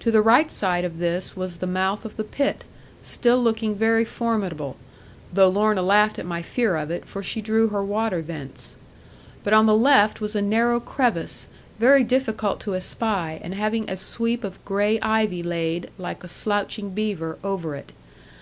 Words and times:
To 0.00 0.10
the 0.10 0.20
right 0.20 0.50
side 0.52 0.84
of 0.84 0.98
this 0.98 1.38
was 1.38 1.56
the 1.56 1.66
mouth 1.66 2.04
of 2.04 2.16
the 2.16 2.22
pit, 2.24 2.64
still 3.00 3.42
looking 3.42 3.74
very 3.74 4.04
formidable; 4.04 4.76
though 5.32 5.48
Lorna 5.48 5.82
laughed 5.82 6.18
at 6.18 6.26
my 6.26 6.42
fear 6.42 6.76
of 6.76 6.90
it, 6.90 7.06
for 7.06 7.22
she 7.22 7.40
drew 7.40 7.68
her 7.68 7.82
water 7.82 8.20
thence. 8.20 8.76
But 9.42 9.54
on 9.54 9.64
the 9.64 9.74
left 9.74 10.20
was 10.20 10.36
a 10.36 10.42
narrow 10.42 10.80
crevice, 10.80 11.48
very 11.78 12.04
difficult 12.04 12.60
to 12.60 12.76
espy, 12.76 13.38
and 13.40 13.54
having 13.54 13.88
a 13.88 13.96
sweep 13.96 14.44
of 14.44 14.62
grey 14.66 15.00
ivy 15.00 15.42
laid, 15.42 15.88
like 15.96 16.22
a 16.22 16.28
slouching 16.28 16.90
beaver, 16.90 17.38
over 17.42 17.74
it. 17.74 17.92